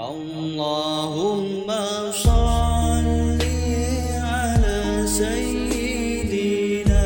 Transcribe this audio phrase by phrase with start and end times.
[0.00, 1.68] اللهم
[2.12, 3.36] صل
[4.16, 7.04] على سيدنا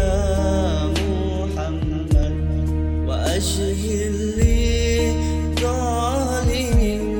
[0.94, 2.14] محمد
[3.08, 5.10] وأشهد لي
[5.58, 6.78] ظالم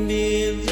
[0.08, 0.71] بالظالمين.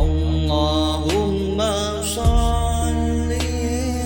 [0.00, 1.58] اللهم
[2.02, 3.30] صل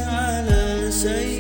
[0.05, 1.38] على سيدنا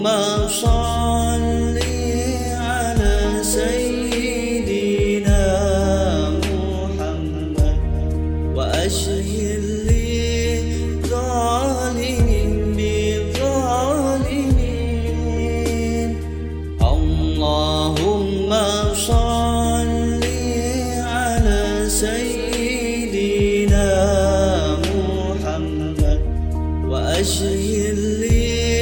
[0.07, 1.75] اللهم صل
[2.55, 5.43] على سيدنا
[6.47, 7.59] محمد
[8.55, 10.63] وأشهد لي
[11.11, 12.27] ظالم
[12.77, 14.49] بالظالمين.
[16.95, 18.49] اللهم
[18.95, 20.23] صل
[21.03, 21.63] على
[22.03, 23.89] سيدنا
[24.87, 26.19] محمد
[26.91, 28.76] وأشهد لي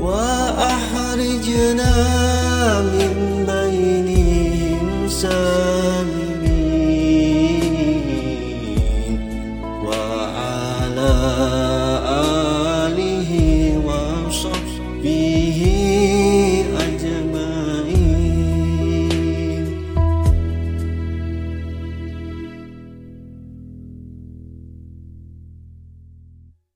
[0.00, 1.92] وأحرجنا